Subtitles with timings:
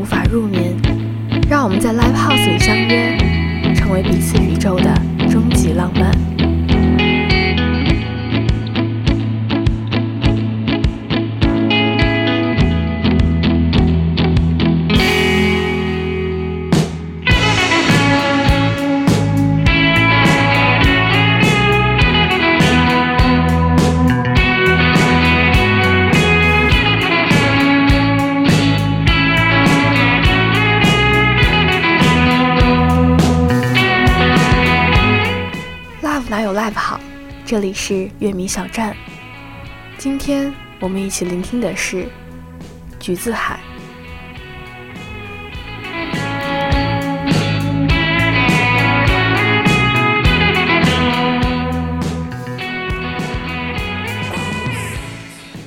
[0.00, 0.74] 无法入眠，
[1.46, 3.18] 让我们在 live house 里相约，
[3.74, 4.94] 成为彼此宇宙的
[5.28, 6.10] 终极浪漫。
[37.50, 38.96] 这里是乐迷小站。
[39.98, 42.04] 今天我们一起聆听的是
[43.00, 43.58] 《橘子海》。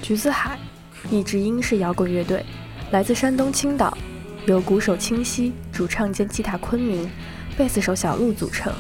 [0.02, 0.58] 橘子海，
[1.12, 2.46] 一支英式摇滚乐队，
[2.92, 3.98] 来自山东青岛，
[4.46, 7.12] 由鼓手清溪、主唱兼吉他昆明、
[7.58, 8.74] 贝斯手小鹿组成。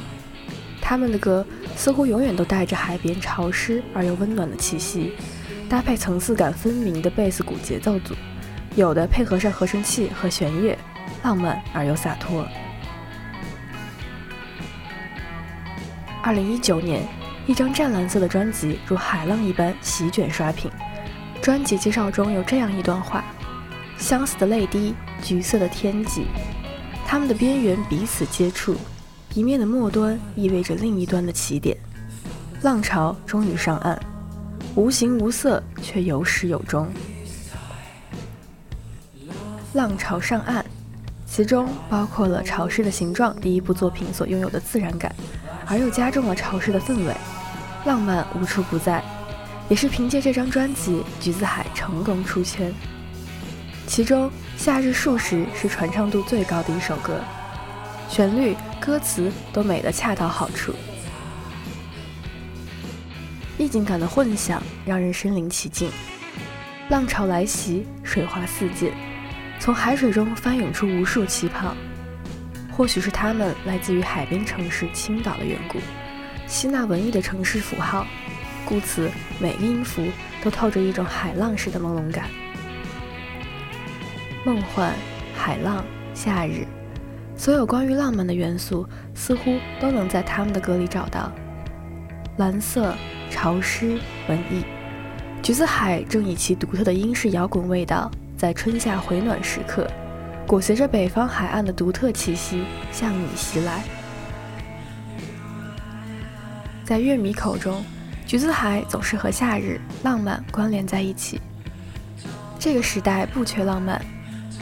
[0.79, 1.45] 他们的歌
[1.75, 5.13] 似乎永远都带着海边潮湿而又温暖的气息，
[5.69, 8.13] 搭配层次感分明的贝斯鼓节奏组，
[8.75, 10.77] 有的配合上合成器和弦乐，
[11.23, 12.47] 浪漫而又洒脱。
[16.21, 17.05] 二零一九年，
[17.45, 20.71] 一张湛蓝色的专辑如海浪一般席卷刷屏。
[21.41, 23.21] 专辑介绍中有这样一段话：
[23.97, 26.27] 相似的泪滴，橘色的天际，
[27.05, 28.77] 它们的边缘彼此接触。
[29.35, 31.75] 一面的末端意味着另一端的起点，
[32.61, 33.99] 浪潮终于上岸，
[34.75, 36.87] 无形无色却有始有终。
[39.73, 40.63] 浪潮上岸，
[41.25, 45.11] 其中包括了潮湿的形状，第一部作品所拥有的自然感，
[45.65, 47.15] 而又加重了潮湿的氛围，
[47.85, 49.03] 浪漫无处不在，
[49.67, 52.71] 也是凭借这张专辑《橘子海》成功出圈。
[53.87, 57.19] 其中，《夏日数时》是传唱度最高的一首歌。
[58.13, 60.71] 旋律、歌词都美得恰到好处，
[63.57, 65.89] 意境感的混响让人身临其境。
[66.89, 68.93] 浪潮来袭，水花四溅，
[69.59, 71.73] 从海水中翻涌出无数气泡。
[72.71, 75.79] 或许是它们来自于海滨城市青岛的缘故，
[76.45, 78.05] 吸纳文艺的城市符号，
[78.63, 79.09] 故此
[79.39, 80.05] 每个音符
[80.43, 82.29] 都透着一种海浪式的朦胧感。
[84.45, 84.93] 梦幻、
[85.35, 85.83] 海浪、
[86.13, 86.67] 夏日。
[87.35, 91.31] 所有关于浪漫的元素，似乎都能在他们的歌里找到。
[92.37, 92.95] 蓝色、
[93.29, 94.63] 潮湿、文艺，
[95.41, 99.87] 橘子海正以其独特的英式摇滚味道，在春夏回暖时刻，
[100.47, 103.83] 裹挟着北方海岸的独特气息向你袭来。
[106.83, 107.83] 在乐迷口中，
[108.25, 111.41] 橘子海总是和夏日、浪漫关联在一起。
[112.57, 114.01] 这个时代不缺浪漫，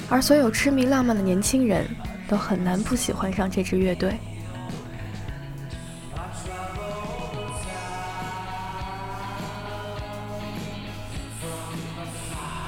[0.10, 1.86] 而所有痴迷浪漫的年轻人。
[2.32, 4.18] 都很难不喜欢上这支乐队。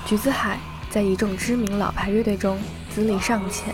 [0.06, 0.59] 橘子海
[0.90, 2.59] 在一众知名老牌乐队中
[2.94, 3.73] 资历尚浅，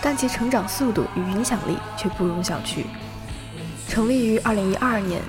[0.00, 2.84] 但其成长速度与影响力却不容小觑。
[3.86, 5.20] 成立于2012年，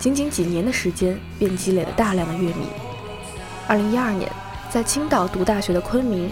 [0.00, 2.66] 仅仅几年的时间便积累了大量的乐迷。
[3.68, 4.32] 2012年，
[4.68, 6.28] 在青岛读大学的昆明。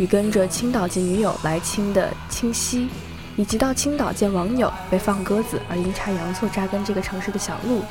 [0.00, 2.88] 与跟着青岛籍女友来青的清溪，
[3.36, 7.82] 以及到青岛见网友被放鸽子而阴差阳错扎根这个城市的小鹿，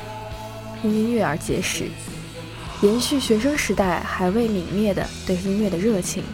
[0.82, 1.84] 因音乐而结识，
[2.82, 6.24] 延续学生时代还未泯灭的对音乐的热情。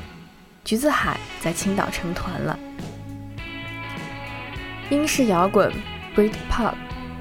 [0.64, 2.58] 橘子海在青岛成团了。
[4.88, 5.70] 英式摇滚
[6.16, 6.72] （Britpop）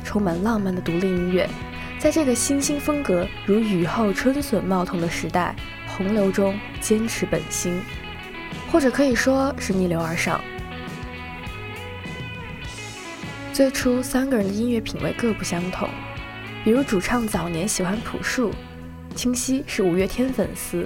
[0.02, 1.50] 充满浪漫的独立音乐，
[2.00, 5.54] 在这个新兴风格如雨后春笋冒头的时代
[5.90, 7.82] 洪流中坚持本心。
[8.76, 10.42] 或者可以说是逆流而上。
[13.54, 15.88] 最初三个人的音乐品味各不相同，
[16.62, 18.52] 比如主唱早年喜欢朴树，
[19.16, 20.86] 清晰是五月天粉丝。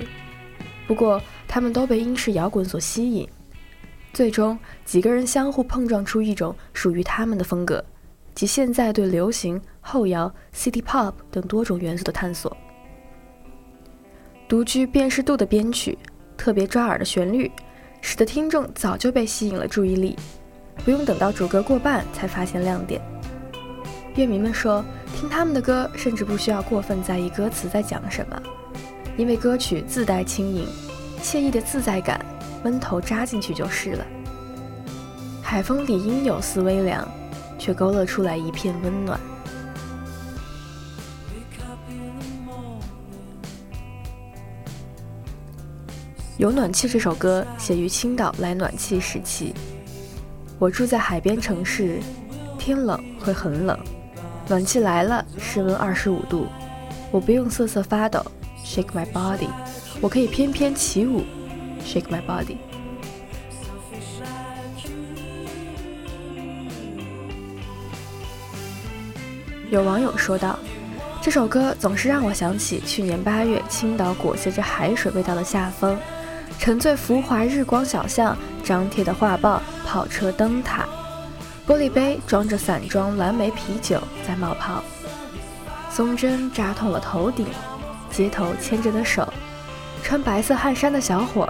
[0.86, 3.28] 不过他们都被英式摇滚所吸引，
[4.14, 7.84] 最终几个人相互碰撞出一种属于他们的风格，
[8.36, 12.56] 即现在对流行、后摇、City Pop 等多种元素的探索。
[14.48, 15.98] 独具辨识度的编曲，
[16.38, 17.52] 特别抓耳的旋律。
[18.02, 20.16] 使得听众早就被吸引了注意力，
[20.84, 23.02] 不用等到主歌过半才发现亮点。
[24.16, 24.84] 乐迷们说，
[25.16, 28.42] 听他们的歌甚至不需要过分在意歌词在讲什么，
[29.16, 30.68] 因为歌曲自带轻盈、
[31.22, 32.26] 惬意的自在感，
[32.64, 34.06] 闷头扎进去就是了。
[35.42, 37.08] 海风里应有丝微凉，
[37.58, 39.20] 却勾勒出来一片温暖。
[46.40, 49.54] 有暖气这首歌写于青岛来暖气时期。
[50.58, 52.00] 我住在海边城市，
[52.58, 53.78] 天冷会很冷，
[54.48, 56.48] 暖气来了，室温二十五度，
[57.12, 58.26] 我不用瑟瑟发抖
[58.64, 59.50] ，shake my body，
[60.00, 61.26] 我可以翩翩起舞
[61.86, 62.56] ，shake my body。
[69.70, 70.58] 有网友说道
[71.22, 76.00] ：“这首歌总是让我想起去年八月青岛裹挟着海水味道的夏风。”
[76.60, 80.86] 沉醉浮华日光小巷，张贴的画报，跑车灯塔，
[81.66, 84.84] 玻璃杯装着散装蓝莓啤酒在冒泡，
[85.90, 87.48] 松针扎痛了头顶，
[88.12, 89.32] 街头牵着的手，
[90.04, 91.48] 穿白色汗衫的小伙，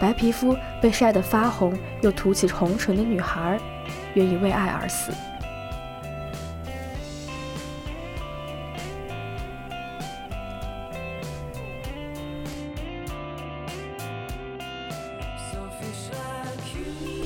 [0.00, 3.58] 白皮肤被晒得发红又涂起红唇的女孩，
[4.14, 5.10] 愿意为爱而死。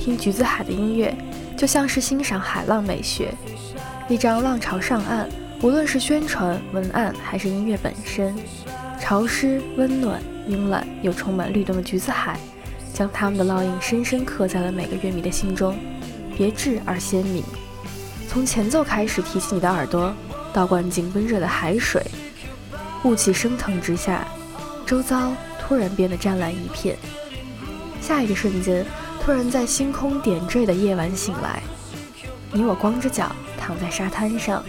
[0.03, 1.15] 听橘子海的音乐，
[1.55, 3.33] 就像是欣赏海浪美学。
[4.09, 5.29] 一张浪潮上岸，
[5.61, 8.35] 无论是宣传文案还是音乐本身，
[8.99, 12.37] 潮湿、温暖、慵懒又充满律动的橘子海，
[12.93, 15.73] 将他们的烙印深深刻在了每个乐迷的心中，
[16.35, 17.41] 别致而鲜明。
[18.27, 20.13] 从前奏开始提起你的耳朵，
[20.51, 22.05] 倒灌进温热的海水，
[23.05, 24.27] 雾气升腾之下，
[24.85, 26.97] 周遭突然变得湛蓝一片。
[28.01, 28.85] 下一个瞬间。
[29.23, 31.63] 突然在星空点缀的夜晚醒来，
[32.51, 34.61] 你我光着脚躺在沙滩上，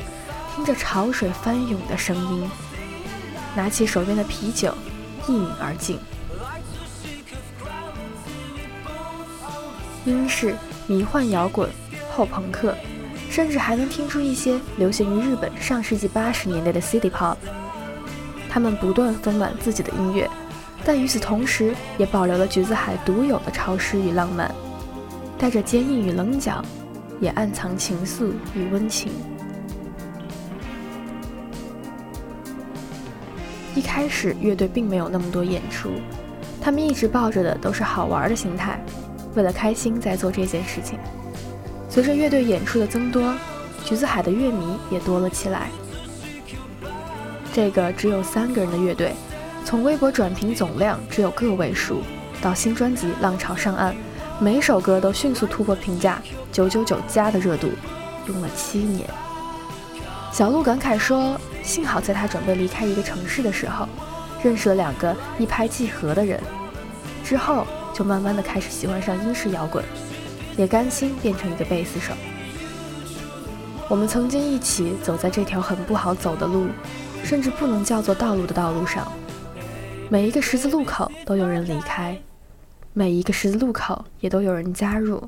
[0.55, 2.49] 听着潮水翻涌的声音，
[3.57, 4.73] 拿起手边的啤酒，
[5.27, 5.99] 一饮而尽。
[10.05, 10.55] 英式、
[10.87, 11.69] 迷幻摇滚、
[12.13, 12.77] 后朋克，
[13.29, 17.37] 甚至还能听出一些流行于日本上世纪八十年代的 City Pop。
[18.49, 20.31] 他们不断丰满自己的音乐。
[20.85, 24.55] 但与此同时，也保留了橘子海独有的潮湿与浪漫，
[25.39, 26.63] 带着坚硬与棱角，
[27.21, 29.11] 也暗藏情愫与温情。
[33.75, 35.91] 一开始，乐队并没有那么多演出，
[36.61, 38.79] 他们一直抱着的都是好玩的心态，
[39.35, 40.99] 为了开心在做这件事情。
[41.89, 43.35] 随着乐队演出的增多，
[43.85, 45.71] 橘子海的乐迷也多了起来。
[47.55, 49.15] 这个只有三个人的乐队。
[49.65, 52.03] 从微博转评总量只有个位数，
[52.43, 53.93] 到新专辑《浪潮上岸》，
[54.39, 56.21] 每首歌都迅速突破评价
[56.53, 57.71] 九九九加的热度，
[58.29, 59.09] 用了七年。
[60.31, 63.89] 小鹿感慨说：“幸好在他准备离开一个城市的时候，
[64.43, 66.39] 认识了两个一拍即合的人，
[67.25, 69.83] 之后就慢慢的开始喜欢上英式摇滚，
[70.59, 72.13] 也甘心变成一个贝斯手。
[73.89, 76.67] 我们曾经一起走在这条很不好走的路，
[77.25, 79.11] 甚至不能叫做道路的道路上。”
[80.11, 82.17] 每一个十字路口都有人离开，
[82.93, 85.23] 每一个十字路口也都有人加入。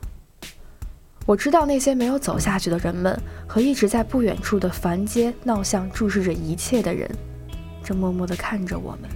[1.24, 3.18] 我知道那些没有走下去的人们
[3.48, 7.10] 和一直在不远处的繁街闹巷注视着一切的人，
[7.82, 9.10] 正默默地看着我们。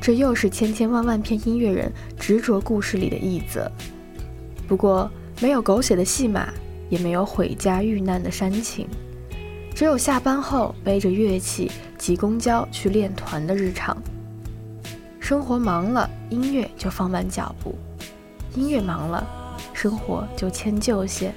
[0.00, 3.70] 这又是千千万万片音乐人执着故事里的一则。
[4.66, 5.08] 不过，
[5.40, 6.48] 没有狗血的戏码，
[6.88, 8.88] 也没有毁家遇难的煽情。
[9.74, 13.96] 只有下班后背着乐器挤公交去练团的日常。
[15.18, 17.74] 生活忙了，音乐就放慢脚步；
[18.54, 19.26] 音乐忙了，
[19.72, 21.32] 生活就迁就些。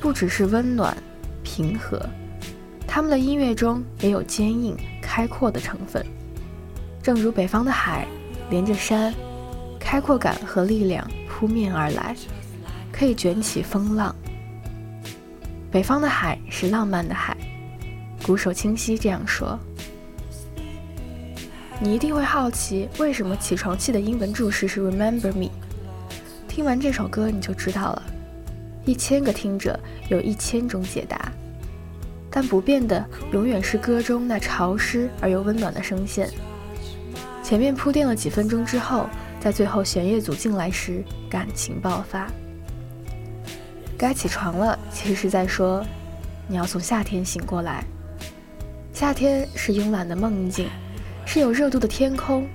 [0.00, 0.96] 不只是温暖、
[1.42, 2.00] 平和，
[2.86, 6.04] 他们的音乐中也有坚硬、开阔的成分。
[7.02, 8.06] 正如北方的海，
[8.50, 9.12] 连着山，
[9.78, 12.16] 开阔感和力量扑面而来，
[12.90, 14.14] 可以卷起风浪。
[15.74, 17.36] 北方的海是浪漫的海，
[18.24, 19.58] 鼓手清晰这样说。
[21.80, 25.50] 你一定会好奇，为什么起床气的英文注释是 Remember me？
[26.46, 28.02] 听完这首歌你就知道了。
[28.84, 29.76] 一千个听者
[30.08, 31.32] 有一千种解答，
[32.30, 36.30] 但不变的永远是歌中那潮湿而又温暖的声线。
[37.42, 39.08] 前面铺垫了几分钟之后，
[39.40, 42.30] 在最后弦乐组进来时，感情爆发。
[43.96, 45.84] 该起床了，其实是在说，
[46.46, 47.84] 你要从夏天醒过来。
[48.92, 50.68] 夏天是慵懒的梦境，
[51.26, 52.46] 是有热度的天空，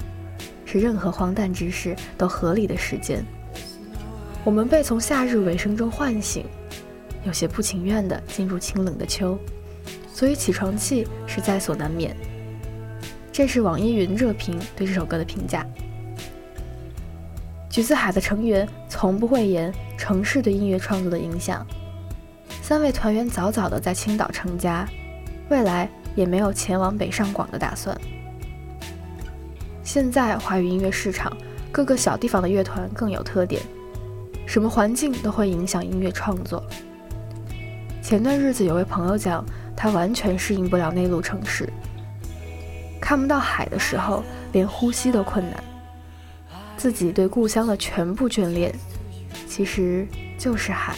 [0.66, 3.26] 是任何荒诞之事都合理的时间。
[4.46, 6.46] 我们被从夏日尾声中唤醒，
[7.26, 9.38] 有些不情愿地进入清冷的秋，
[10.14, 12.16] 所以起床气是在所难免。
[13.32, 15.66] 这是网易云热评对这首歌的评价。
[17.70, 21.66] 橘子海的成员从不讳言城市对音乐创作的影响。
[22.62, 24.88] 三位团员早早的在青岛成家，
[25.50, 27.96] 未来也没有前往北上广的打算。
[29.84, 31.36] 现在华语音乐市场，
[31.72, 33.62] 各个小地方的乐团更有特点，
[34.46, 36.64] 什么环境都会影响音乐创作。
[38.02, 39.46] 前段日子有位朋友讲，
[39.76, 41.72] 他完全适应不了内陆城市，
[43.00, 45.64] 看不到海的时候，连呼吸都困难。
[46.80, 48.74] 自己对故乡的全部眷恋，
[49.46, 50.08] 其实
[50.38, 50.96] 就是海。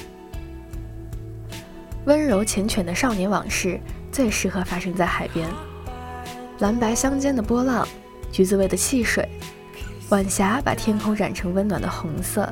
[2.06, 3.80] 温柔缱绻的少年往事，
[4.12, 5.50] 最适合发生在海边。
[6.60, 7.88] 蓝白相间的波浪，
[8.32, 9.28] 橘子味的汽水，
[10.10, 12.48] 晚霞把天空染成温暖的红色。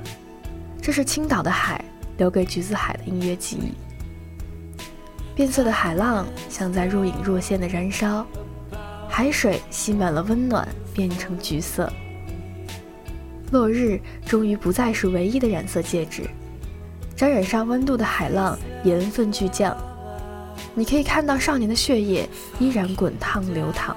[0.81, 1.85] 这是青岛的海
[2.17, 3.73] 留给橘子海的音乐记忆。
[5.35, 8.25] 变色的海浪像在若隐若现的燃烧，
[9.07, 11.93] 海水吸满了温暖，变成橘色。
[13.51, 16.23] 落日终于不再是唯一的染色介质，
[17.15, 19.75] 沾染上温度的海浪盐分巨降，
[20.75, 22.29] 你可以看到少年的血液
[22.59, 23.95] 依然滚烫流淌。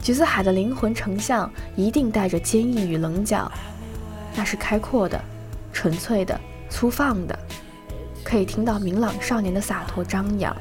[0.00, 3.50] 橘子海的灵魂成像一定带着坚毅与棱角，
[4.34, 5.20] 那是开阔的、
[5.72, 7.38] 纯粹的、粗放的，
[8.24, 10.56] 可以听到明朗少年的洒脱张扬。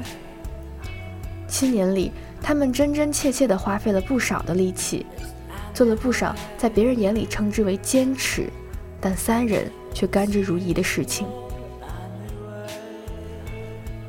[1.48, 2.12] 七年里，
[2.44, 5.06] 他们真真切切地花费了不少的力气。
[5.78, 8.50] 做了不少在别人眼里称之为坚持，
[9.00, 11.28] 但三人却甘之如饴的事情。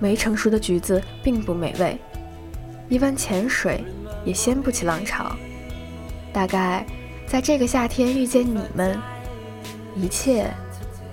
[0.01, 1.99] 没成熟的橘子并不美味，
[2.89, 3.85] 一湾浅水
[4.25, 5.31] 也掀不起浪潮。
[6.33, 6.87] 大概
[7.27, 8.99] 在这个夏天遇见你们，
[9.95, 10.51] 一切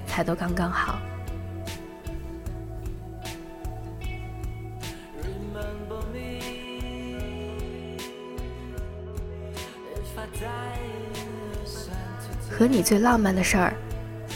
[0.07, 0.97] 才都刚刚好。
[12.57, 13.75] 和你最浪漫的事儿，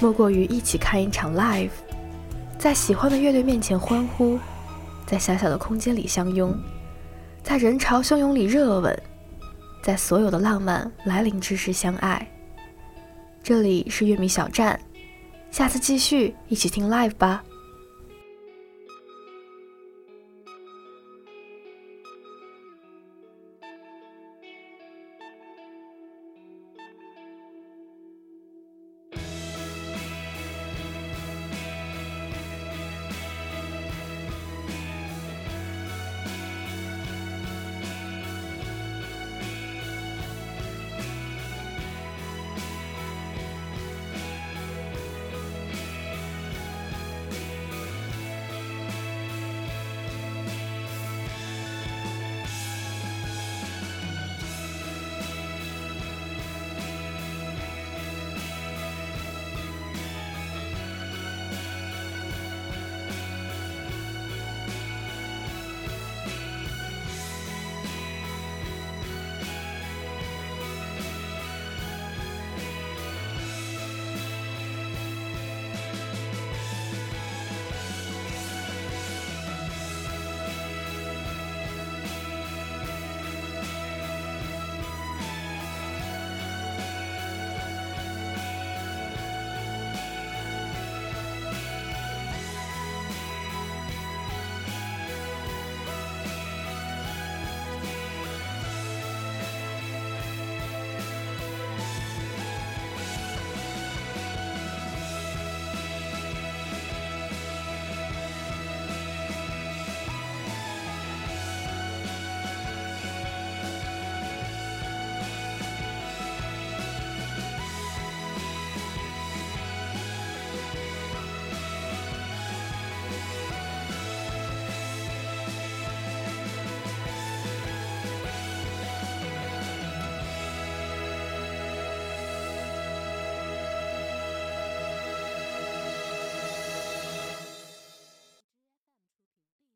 [0.02, 1.70] 莫过于一起看一场 live，
[2.58, 4.38] 在喜欢的乐队面前欢呼，
[5.06, 6.54] 在狭小的空间里相拥，
[7.42, 9.02] 在人潮汹涌里热吻，
[9.82, 12.30] 在所有的浪漫来临之时相爱。
[13.42, 14.78] 这里是乐迷小站，
[15.50, 17.42] 下次继续一起听 live 吧。